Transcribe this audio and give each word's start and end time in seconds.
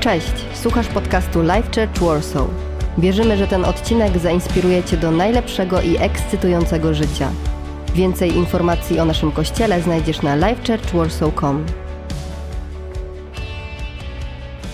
Cześć, 0.00 0.46
słuchasz 0.54 0.88
podcastu 0.88 1.42
Life 1.42 1.62
Church 1.62 1.98
Warsaw. 2.00 2.46
Wierzymy, 2.98 3.36
że 3.36 3.46
ten 3.46 3.64
odcinek 3.64 4.18
zainspiruje 4.18 4.84
Cię 4.84 4.96
do 4.96 5.10
najlepszego 5.10 5.80
i 5.80 5.96
ekscytującego 5.96 6.94
życia. 6.94 7.28
Więcej 7.94 8.36
informacji 8.36 9.00
o 9.00 9.04
naszym 9.04 9.32
kościele 9.32 9.80
znajdziesz 9.80 10.22
na 10.22 10.36
lifechurchwarsaw.com. 10.36 11.66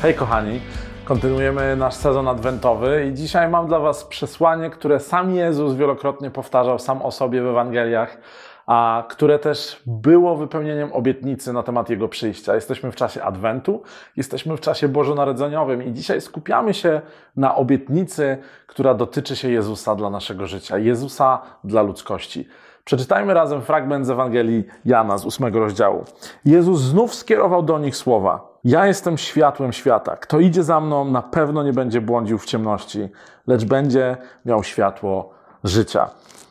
Hej 0.02 0.14
kochani, 0.14 0.60
kontynuujemy 1.04 1.76
nasz 1.76 1.94
sezon 1.94 2.28
adwentowy 2.28 3.06
i 3.10 3.14
dzisiaj 3.14 3.48
mam 3.48 3.66
dla 3.66 3.78
Was 3.78 4.04
przesłanie, 4.04 4.70
które 4.70 5.00
sam 5.00 5.34
Jezus 5.34 5.74
wielokrotnie 5.74 6.30
powtarzał 6.30 6.78
sam 6.78 7.02
o 7.02 7.10
sobie 7.10 7.42
w 7.42 7.46
Ewangeliach, 7.46 8.18
a 8.66 9.04
które 9.08 9.38
też 9.38 9.82
było 9.86 10.36
wypełnieniem 10.36 10.92
obietnicy 10.92 11.52
na 11.52 11.62
temat 11.62 11.90
Jego 11.90 12.08
przyjścia. 12.08 12.54
Jesteśmy 12.54 12.92
w 12.92 12.96
czasie 12.96 13.22
Adwentu, 13.22 13.82
jesteśmy 14.16 14.56
w 14.56 14.60
czasie 14.60 14.88
bożonarodzeniowym 14.88 15.82
i 15.82 15.92
dzisiaj 15.92 16.20
skupiamy 16.20 16.74
się 16.74 17.00
na 17.36 17.54
obietnicy, 17.54 18.38
która 18.66 18.94
dotyczy 18.94 19.36
się 19.36 19.50
Jezusa 19.50 19.94
dla 19.94 20.10
naszego 20.10 20.46
życia, 20.46 20.78
Jezusa 20.78 21.42
dla 21.64 21.82
ludzkości. 21.82 22.48
Przeczytajmy 22.84 23.34
razem 23.34 23.62
fragment 23.62 24.06
z 24.06 24.10
Ewangelii 24.10 24.64
Jana 24.84 25.18
z 25.18 25.26
ósmego 25.26 25.60
rozdziału. 25.60 26.04
Jezus 26.44 26.80
znów 26.80 27.14
skierował 27.14 27.62
do 27.62 27.78
nich 27.78 27.96
słowa. 27.96 28.56
Ja 28.64 28.86
jestem 28.86 29.18
światłem 29.18 29.72
świata. 29.72 30.16
Kto 30.16 30.40
idzie 30.40 30.62
za 30.62 30.80
mną, 30.80 31.04
na 31.04 31.22
pewno 31.22 31.62
nie 31.62 31.72
będzie 31.72 32.00
błądził 32.00 32.38
w 32.38 32.44
ciemności, 32.44 33.08
lecz 33.46 33.64
będzie 33.64 34.16
miał 34.44 34.64
światło 34.64 35.30
życia. 35.64 36.10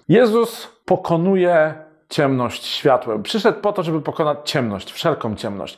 Jezus 0.09 0.67
pokonuje 0.85 1.85
ciemność 2.09 2.65
światłem. 2.65 3.23
Przyszedł 3.23 3.59
po 3.59 3.73
to, 3.73 3.83
żeby 3.83 4.01
pokonać 4.01 4.37
ciemność, 4.43 4.91
wszelką 4.91 5.35
ciemność. 5.35 5.77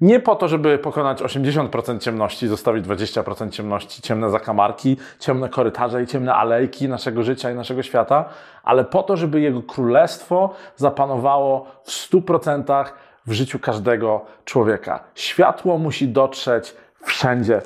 Nie 0.00 0.20
po 0.20 0.36
to, 0.36 0.48
żeby 0.48 0.78
pokonać 0.78 1.22
80% 1.22 1.98
ciemności, 1.98 2.48
zostawić 2.48 2.86
20% 2.86 3.50
ciemności, 3.50 4.02
ciemne 4.02 4.30
zakamarki, 4.30 4.96
ciemne 5.18 5.48
korytarze 5.48 6.02
i 6.02 6.06
ciemne 6.06 6.34
alejki 6.34 6.88
naszego 6.88 7.22
życia 7.22 7.50
i 7.50 7.54
naszego 7.54 7.82
świata, 7.82 8.24
ale 8.62 8.84
po 8.84 9.02
to, 9.02 9.16
żeby 9.16 9.40
Jego 9.40 9.62
królestwo 9.62 10.54
zapanowało 10.76 11.66
w 11.84 11.90
100% 11.90 12.84
w 13.26 13.32
życiu 13.32 13.58
każdego 13.58 14.24
człowieka. 14.44 15.00
Światło 15.14 15.78
musi 15.78 16.08
dotrzeć 16.08 16.74
wszędzie. 17.02 17.62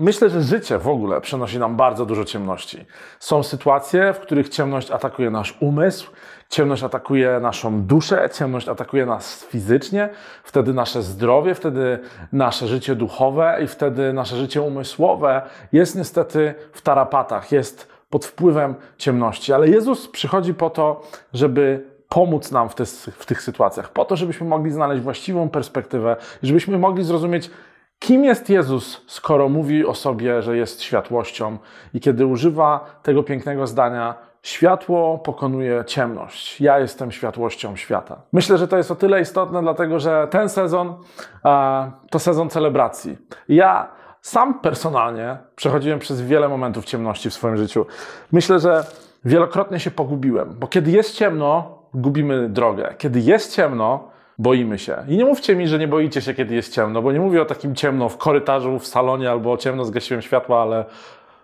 Myślę, 0.00 0.30
że 0.30 0.42
życie 0.42 0.78
w 0.78 0.88
ogóle 0.88 1.20
przynosi 1.20 1.58
nam 1.58 1.76
bardzo 1.76 2.06
dużo 2.06 2.24
ciemności. 2.24 2.84
Są 3.18 3.42
sytuacje, 3.42 4.12
w 4.12 4.18
których 4.20 4.48
ciemność 4.48 4.90
atakuje 4.90 5.30
nasz 5.30 5.56
umysł, 5.60 6.10
ciemność 6.52 6.82
atakuje 6.82 7.40
naszą 7.40 7.82
duszę, 7.82 8.28
ciemność 8.32 8.68
atakuje 8.68 9.06
nas 9.06 9.44
fizycznie, 9.44 10.08
wtedy 10.44 10.74
nasze 10.74 11.02
zdrowie, 11.02 11.54
wtedy 11.54 11.98
nasze 12.32 12.66
życie 12.66 12.94
duchowe 12.94 13.58
i 13.64 13.66
wtedy 13.66 14.12
nasze 14.12 14.36
życie 14.36 14.62
umysłowe 14.62 15.42
jest 15.72 15.96
niestety 15.96 16.54
w 16.72 16.82
tarapatach, 16.82 17.52
jest 17.52 17.88
pod 18.10 18.26
wpływem 18.26 18.74
ciemności. 18.98 19.52
Ale 19.52 19.68
Jezus 19.68 20.08
przychodzi 20.08 20.54
po 20.54 20.70
to, 20.70 21.02
żeby 21.32 21.86
pomóc 22.08 22.50
nam 22.50 22.68
w, 22.68 22.74
w 23.18 23.26
tych 23.26 23.42
sytuacjach, 23.42 23.92
po 23.92 24.04
to, 24.04 24.16
żebyśmy 24.16 24.46
mogli 24.46 24.70
znaleźć 24.70 25.02
właściwą 25.02 25.48
perspektywę, 25.48 26.16
żebyśmy 26.42 26.78
mogli 26.78 27.04
zrozumieć, 27.04 27.50
Kim 27.98 28.24
jest 28.24 28.50
Jezus, 28.50 29.00
skoro 29.06 29.48
mówi 29.48 29.86
o 29.86 29.94
sobie, 29.94 30.42
że 30.42 30.56
jest 30.56 30.82
światłością 30.82 31.58
i 31.94 32.00
kiedy 32.00 32.26
używa 32.26 33.00
tego 33.02 33.22
pięknego 33.22 33.66
zdania, 33.66 34.31
światło 34.42 35.18
pokonuje 35.18 35.84
ciemność. 35.86 36.60
Ja 36.60 36.78
jestem 36.78 37.12
światłością 37.12 37.76
świata. 37.76 38.16
Myślę, 38.32 38.58
że 38.58 38.68
to 38.68 38.76
jest 38.76 38.90
o 38.90 38.94
tyle 38.94 39.20
istotne, 39.20 39.62
dlatego 39.62 40.00
że 40.00 40.28
ten 40.30 40.48
sezon 40.48 40.94
to 42.10 42.18
sezon 42.18 42.50
celebracji. 42.50 43.18
Ja 43.48 43.88
sam 44.20 44.60
personalnie 44.60 45.36
przechodziłem 45.56 45.98
przez 45.98 46.22
wiele 46.22 46.48
momentów 46.48 46.84
ciemności 46.84 47.30
w 47.30 47.34
swoim 47.34 47.56
życiu. 47.56 47.86
Myślę, 48.32 48.60
że 48.60 48.84
wielokrotnie 49.24 49.80
się 49.80 49.90
pogubiłem, 49.90 50.54
bo 50.58 50.66
kiedy 50.66 50.90
jest 50.90 51.14
ciemno, 51.14 51.78
gubimy 51.94 52.48
drogę. 52.48 52.94
Kiedy 52.98 53.20
jest 53.20 53.54
ciemno, 53.54 54.08
boimy 54.38 54.78
się. 54.78 54.96
I 55.08 55.16
nie 55.16 55.24
mówcie 55.24 55.56
mi, 55.56 55.68
że 55.68 55.78
nie 55.78 55.88
boicie 55.88 56.20
się, 56.20 56.34
kiedy 56.34 56.54
jest 56.54 56.74
ciemno, 56.74 57.02
bo 57.02 57.12
nie 57.12 57.20
mówię 57.20 57.42
o 57.42 57.44
takim 57.44 57.74
ciemno 57.74 58.08
w 58.08 58.16
korytarzu, 58.16 58.78
w 58.78 58.86
salonie 58.86 59.30
albo 59.30 59.56
ciemno 59.56 59.84
zgasiłem 59.84 60.22
światła, 60.22 60.62
ale 60.62 60.84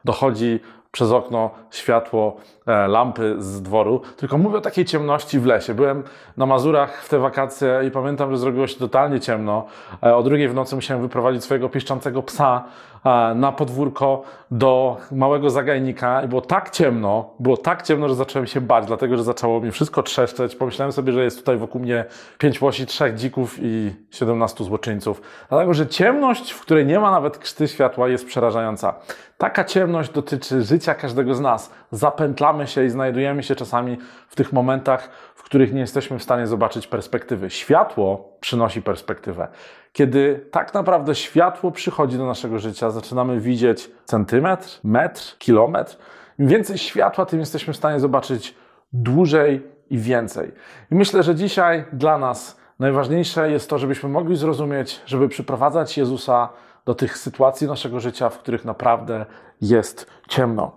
dochodzi 0.04 0.60
przez 0.91 1.12
okno 1.12 1.50
światło 1.71 2.37
e, 2.66 2.88
lampy 2.88 3.34
z 3.38 3.62
dworu, 3.62 4.00
tylko 4.16 4.38
mówię 4.38 4.59
o 4.59 4.60
takiej 4.60 4.84
ciemności 4.84 5.38
w 5.41 5.47
lesie. 5.47 5.75
Byłem 5.75 6.03
na 6.37 6.47
Mazurach 6.47 7.03
w 7.03 7.09
te 7.09 7.19
wakacje 7.19 7.81
i 7.88 7.91
pamiętam, 7.91 8.31
że 8.31 8.38
zrobiło 8.38 8.66
się 8.66 8.78
totalnie 8.78 9.21
ciemno. 9.21 9.66
E, 10.03 10.16
o 10.16 10.22
drugiej 10.22 10.49
w 10.49 10.54
nocy 10.54 10.75
musiałem 10.75 11.03
wyprowadzić 11.03 11.44
swojego 11.44 11.69
piszczącego 11.69 12.22
psa 12.22 12.65
e, 13.04 13.34
na 13.34 13.53
podwórko 13.53 14.22
do 14.50 14.97
małego 15.12 15.50
zagajnika 15.50 16.22
i 16.22 16.28
było 16.28 16.41
tak 16.41 16.71
ciemno, 16.71 17.31
było 17.41 17.56
tak 17.56 17.82
ciemno, 17.82 18.09
że 18.09 18.15
zacząłem 18.15 18.47
się 18.47 18.60
bać, 18.60 18.87
dlatego 18.87 19.16
że 19.16 19.25
zaczęło 19.25 19.60
mi 19.60 19.70
wszystko 19.70 20.03
trzeszczeć. 20.03 20.56
Pomyślałem 20.56 20.93
sobie, 20.93 21.12
że 21.12 21.25
jest 21.25 21.38
tutaj 21.38 21.56
wokół 21.56 21.81
mnie 21.81 22.05
pięć 22.38 22.60
łosi, 22.60 22.87
trzech 22.87 23.15
dzików 23.15 23.56
i 23.60 23.94
siedemnastu 24.10 24.65
złoczyńców. 24.65 25.22
Dlatego, 25.49 25.75
że 25.75 25.87
ciemność, 25.87 26.50
w 26.50 26.60
której 26.60 26.87
nie 26.87 27.00
ma 27.00 27.10
nawet 27.10 27.38
krzty 27.38 27.69
światła, 27.69 28.09
jest 28.09 28.26
przerażająca. 28.26 28.94
Taka 29.38 29.65
ciemność 29.65 30.10
dotyczy 30.10 30.62
życia 30.62 30.94
każdego 30.94 31.34
z 31.34 31.41
nas. 31.41 31.72
Zapętlamy 31.91 32.66
się 32.66 32.84
i 32.84 32.91
znajdujemy 32.91 33.43
się 33.43 33.54
czasami 33.54 33.99
w 34.28 34.37
tych 34.37 34.53
momentach, 34.53 35.10
w 35.34 35.43
których 35.43 35.72
nie 35.72 35.81
jesteśmy 35.81 36.19
w 36.19 36.22
stanie 36.22 36.47
zobaczyć 36.47 36.87
perspektywy. 36.87 37.50
Światło 37.50 38.37
przynosi 38.41 38.82
perspektywę. 38.82 39.49
Kiedy 39.93 40.47
tak 40.50 40.75
naprawdę 40.75 41.15
światło 41.15 41.71
przychodzi 41.71 42.19
do 42.19 42.26
naszego 42.26 42.59
życia, 42.59 42.91
zaczynamy 42.91 43.41
widzieć 43.41 43.91
centymetr, 44.04 44.81
metr, 44.84 45.38
kilometr. 45.38 45.97
Im 46.38 46.49
więcej 46.49 46.78
światła, 46.78 47.26
tym 47.26 47.41
jesteśmy 47.41 47.72
w 47.72 47.76
stanie 47.76 48.00
zobaczyć 48.00 48.55
dłużej 48.93 49.66
i 49.91 49.99
więcej. 49.99 50.53
I 50.91 50.94
myślę, 50.94 51.22
że 51.22 51.34
dzisiaj 51.34 51.84
dla 51.93 52.19
nas 52.19 52.60
najważniejsze 52.78 53.50
jest 53.50 53.70
to, 53.70 53.78
żebyśmy 53.78 54.09
mogli 54.09 54.37
zrozumieć, 54.37 55.00
żeby 55.06 55.28
przyprowadzać 55.28 55.99
Jezusa 55.99 56.49
do 56.88 56.94
tych 56.94 57.19
sytuacji 57.19 57.66
naszego 57.66 58.00
życia, 58.00 58.28
w 58.28 58.38
których 58.38 58.65
naprawdę 58.65 59.26
jest 59.60 60.06
ciemno. 60.28 60.72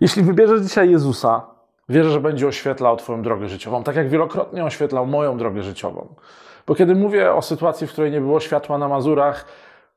Jeśli 0.00 0.22
wybierzesz 0.22 0.60
dzisiaj 0.60 0.90
Jezusa, 0.90 1.46
wierzę, 1.88 2.10
że 2.10 2.20
będzie 2.20 2.46
oświetlał 2.46 2.96
Twoją 2.96 3.22
drogę 3.22 3.48
życiową, 3.48 3.82
tak 3.82 3.96
jak 3.96 4.08
wielokrotnie 4.08 4.64
oświetlał 4.64 5.06
moją 5.06 5.38
drogę 5.38 5.62
życiową. 5.62 6.14
Bo 6.66 6.74
kiedy 6.74 6.94
mówię 6.94 7.32
o 7.32 7.42
sytuacji, 7.42 7.86
w 7.86 7.92
której 7.92 8.10
nie 8.10 8.20
było 8.20 8.40
światła 8.40 8.78
na 8.78 8.88
Mazurach, 8.88 9.44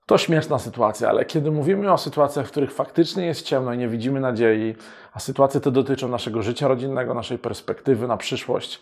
to 0.06 0.18
śmieszna 0.18 0.60
sytuacja, 0.60 1.10
ale 1.10 1.26
kiedy 1.26 1.52
mówimy 1.52 1.92
o 1.92 1.98
sytuacjach, 1.98 2.48
w 2.48 2.52
których 2.52 2.74
faktycznie 2.74 3.26
jest 3.26 3.46
ciemno 3.46 3.74
i 3.74 3.78
nie 3.78 3.88
widzimy 3.88 4.20
nadziei, 4.20 4.76
a 5.14 5.20
sytuacje 5.20 5.62
te 5.62 5.72
dotyczą 5.72 6.08
naszego 6.08 6.42
życia 6.42 6.68
rodzinnego, 6.68 7.14
naszej 7.14 7.40
perspektywy 7.40 8.08
na 8.08 8.18
przyszłość, 8.18 8.82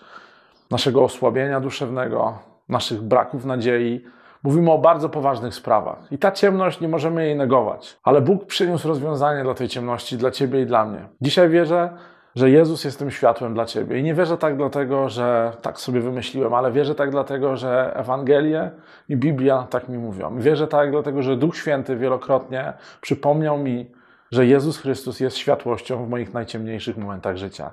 naszego 0.71 1.03
osłabienia 1.03 1.59
duszewnego, 1.59 2.37
naszych 2.69 3.01
braków 3.01 3.45
nadziei, 3.45 4.05
Mówimy 4.43 4.71
o 4.71 4.77
bardzo 4.77 5.09
poważnych 5.09 5.53
sprawach 5.53 6.11
i 6.11 6.17
ta 6.17 6.31
ciemność 6.31 6.79
nie 6.79 6.87
możemy 6.87 7.25
jej 7.25 7.35
negować, 7.35 7.99
ale 8.03 8.21
Bóg 8.21 8.45
przyniósł 8.45 8.87
rozwiązanie 8.87 9.43
dla 9.43 9.53
tej 9.53 9.67
ciemności, 9.67 10.17
dla 10.17 10.31
Ciebie 10.31 10.61
i 10.61 10.65
dla 10.65 10.85
mnie. 10.85 11.07
Dzisiaj 11.21 11.49
wierzę, 11.49 11.89
że 12.35 12.49
Jezus 12.49 12.83
jest 12.83 12.99
tym 12.99 13.11
światłem 13.11 13.53
dla 13.53 13.65
Ciebie. 13.65 13.99
I 13.99 14.03
nie 14.03 14.13
wierzę 14.13 14.37
tak 14.37 14.57
dlatego, 14.57 15.09
że 15.09 15.51
tak 15.61 15.79
sobie 15.79 16.01
wymyśliłem, 16.01 16.53
ale 16.53 16.71
wierzę 16.71 16.95
tak 16.95 17.11
dlatego, 17.11 17.57
że 17.57 17.93
Ewangelie 17.95 18.71
i 19.09 19.17
Biblia 19.17 19.67
tak 19.69 19.89
mi 19.89 19.97
mówią. 19.97 20.39
Wierzę 20.39 20.67
tak 20.67 20.91
dlatego, 20.91 21.21
że 21.21 21.37
Duch 21.37 21.57
Święty 21.57 21.95
wielokrotnie 21.95 22.73
przypomniał 23.01 23.57
mi, 23.57 23.91
że 24.31 24.45
Jezus 24.45 24.77
Chrystus 24.77 25.19
jest 25.19 25.37
światłością 25.37 26.05
w 26.05 26.09
moich 26.09 26.33
najciemniejszych 26.33 26.97
momentach 26.97 27.37
życia. 27.37 27.71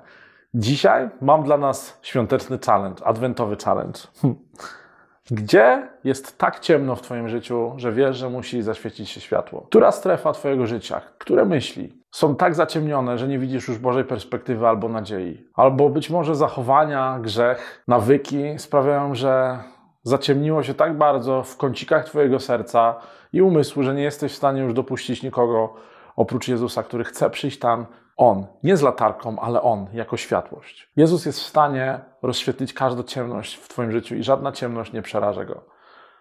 Dzisiaj 0.53 1.09
mam 1.21 1.43
dla 1.43 1.57
nas 1.57 1.99
świąteczny 2.01 2.59
challenge, 2.65 3.05
adwentowy 3.05 3.55
challenge. 3.55 3.99
Gdzie 5.31 5.89
jest 6.03 6.37
tak 6.37 6.59
ciemno 6.59 6.95
w 6.95 7.01
Twoim 7.01 7.29
życiu, 7.29 7.73
że 7.77 7.91
wiesz, 7.91 8.17
że 8.17 8.29
musi 8.29 8.61
zaświecić 8.61 9.09
się 9.09 9.21
światło? 9.21 9.65
Która 9.69 9.91
strefa 9.91 10.33
Twojego 10.33 10.67
życia, 10.67 11.01
które 11.17 11.45
myśli 11.45 11.99
są 12.11 12.35
tak 12.35 12.55
zaciemnione, 12.55 13.17
że 13.17 13.27
nie 13.27 13.39
widzisz 13.39 13.67
już 13.67 13.77
Bożej 13.77 14.03
perspektywy 14.03 14.67
albo 14.67 14.89
nadziei? 14.89 15.47
Albo 15.53 15.89
być 15.89 16.09
może 16.09 16.35
zachowania, 16.35 17.19
grzech, 17.21 17.83
nawyki 17.87 18.43
sprawiają, 18.57 19.15
że 19.15 19.59
zaciemniło 20.03 20.63
się 20.63 20.73
tak 20.73 20.97
bardzo 20.97 21.43
w 21.43 21.57
kącikach 21.57 22.05
Twojego 22.05 22.39
serca 22.39 22.95
i 23.33 23.41
umysłu, 23.41 23.83
że 23.83 23.95
nie 23.95 24.03
jesteś 24.03 24.31
w 24.31 24.37
stanie 24.37 24.61
już 24.61 24.73
dopuścić 24.73 25.23
nikogo 25.23 25.73
oprócz 26.15 26.47
Jezusa, 26.47 26.83
który 26.83 27.03
chce 27.03 27.29
przyjść 27.29 27.59
tam 27.59 27.85
on, 28.19 28.47
nie 28.63 28.77
z 28.77 28.81
latarką, 28.81 29.39
ale 29.39 29.61
On 29.61 29.87
jako 29.93 30.17
światłość. 30.17 30.91
Jezus 30.95 31.25
jest 31.25 31.39
w 31.39 31.45
stanie 31.45 31.99
rozświetlić 32.21 32.73
każdą 32.73 33.03
ciemność 33.03 33.55
w 33.55 33.67
Twoim 33.67 33.91
życiu 33.91 34.15
i 34.15 34.23
żadna 34.23 34.51
ciemność 34.51 34.93
nie 34.93 35.01
przeraża 35.01 35.45
Go. 35.45 35.63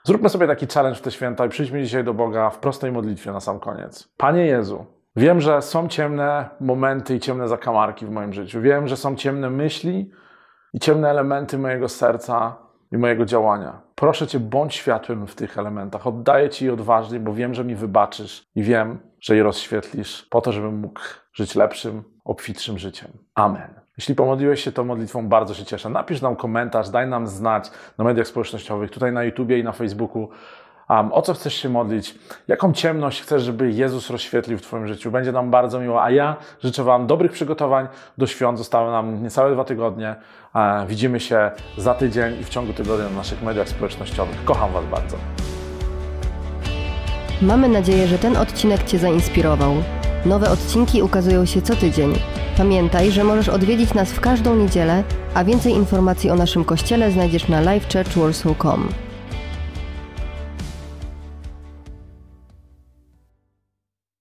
Zróbmy 0.05 0.29
sobie 0.29 0.47
taki 0.47 0.67
challenge 0.67 0.99
w 0.99 1.03
te 1.03 1.11
święta 1.11 1.47
i 1.47 1.49
przyjdźmy 1.49 1.83
dzisiaj 1.83 2.05
do 2.05 2.15
Boga 2.15 2.51
w 2.51 2.59
prostej 2.59 2.93
modlitwie 2.93 3.33
na 3.33 3.41
sam 3.41 3.61
koniec. 3.61 4.09
Panie 4.17 4.47
Jezu, 4.47 4.87
wiem, 5.17 5.41
że 5.41 5.63
są 5.63 5.89
ciemne 5.89 6.49
momenty 6.61 7.15
i 7.15 7.21
ciemne 7.21 7.49
zakamarki 7.49 8.07
w 8.07 8.11
moim 8.11 8.33
życiu. 8.33 8.61
Wiem, 8.61 8.89
że 8.89 8.97
są 8.97 9.17
ciemne 9.17 9.51
myśli 9.51 10.11
i 10.73 10.81
ciemne 10.81 11.11
elementy 11.11 11.59
mojego 11.59 11.89
serca, 11.89 12.57
i 12.93 12.99
mojego 12.99 13.25
działania. 13.25 13.81
Proszę 13.95 14.27
Cię, 14.27 14.41
bądź 14.41 14.75
światłem 14.75 15.27
w 15.27 15.35
tych 15.35 15.59
elementach. 15.59 16.07
Oddaję 16.07 16.51
Ci 16.51 16.65
je 16.65 16.73
odważnie, 16.73 17.21
bo 17.21 17.35
wiem, 17.35 17.55
że 17.55 17.65
mi 17.65 17.75
wybaczysz 17.75 18.45
i 18.55 18.63
wiem, 18.63 18.99
że 19.21 19.37
je 19.37 19.43
rozświetlisz 19.43 20.23
po 20.31 20.41
to, 20.41 20.53
żebym 20.53 20.81
mógł 20.81 21.01
żyć 21.33 21.55
lepszym, 21.55 22.05
obfitszym 22.25 22.79
życiem. 22.79 23.09
Amen. 23.35 23.81
Jeśli 23.99 24.15
pomodliłeś 24.15 24.65
się 24.65 24.73
tą 24.73 24.85
modlitwą, 24.85 25.29
bardzo 25.29 25.55
się 25.55 25.65
cieszę. 25.65 25.89
Napisz 25.89 26.23
nam 26.23 26.37
komentarz, 26.37 26.89
daj 26.89 27.09
nam 27.09 27.27
znać 27.27 27.71
na 27.99 28.05
mediach 28.05 28.27
społecznościowych, 28.27 28.91
tutaj 28.91 29.13
na 29.13 29.25
YouTubie 29.25 29.59
i 29.59 29.65
na 29.65 29.73
Facebooku. 29.73 30.29
Um, 30.91 31.13
o 31.13 31.23
co 31.23 31.35
chcesz 31.35 31.55
się 31.55 31.69
modlić? 31.69 32.15
Jaką 32.49 32.73
ciemność 32.73 33.23
chcesz, 33.23 33.43
żeby 33.43 33.71
Jezus 33.73 34.11
rozświetlił 34.11 34.59
w 34.59 34.63
Twoim 34.63 34.87
życiu? 34.87 35.11
Będzie 35.11 35.33
nam 35.33 35.51
bardzo 35.51 35.81
miło. 35.81 36.03
A 36.03 36.11
ja 36.11 36.37
życzę 36.63 36.85
Wam 36.85 37.07
dobrych 37.07 37.33
przygotowań 37.33 37.89
do 38.19 38.27
świąt. 38.27 38.59
Zostały 38.59 38.91
nam 38.91 39.23
niecałe 39.23 39.53
dwa 39.53 39.65
tygodnie. 39.65 40.17
E, 40.55 40.87
widzimy 40.87 41.21
się 41.21 41.51
za 41.77 41.95
tydzień 41.95 42.41
i 42.41 42.45
w 42.45 42.49
ciągu 42.49 42.73
tygodnia 42.73 43.09
na 43.09 43.17
naszych 43.17 43.43
mediach 43.43 43.69
społecznościowych. 43.69 44.45
Kocham 44.45 44.73
Was 44.73 44.85
bardzo. 44.85 45.38
Mamy 47.43 47.69
nadzieję, 47.69 48.09
że 48.09 48.19
ten 48.19 48.37
odcinek 48.37 48.85
Cię 48.85 48.99
zainspirował. 48.99 49.75
Nowe 50.27 50.51
odcinki 50.51 51.03
ukazują 51.03 51.45
się 51.45 51.63
co 51.63 51.77
tydzień. 51.77 52.15
Pamiętaj, 52.57 53.11
że 53.11 53.25
możesz 53.25 53.49
odwiedzić 53.49 53.95
nas 53.95 54.13
w 54.13 54.21
każdą 54.21 54.57
niedzielę, 54.57 55.03
a 55.35 55.45
więcej 55.45 55.73
informacji 55.73 56.31
o 56.31 56.35
naszym 56.35 56.65
kościele 56.65 57.11
znajdziesz 57.11 57.49
na 57.49 57.61
livechurchwarsaw.com. 57.61 58.89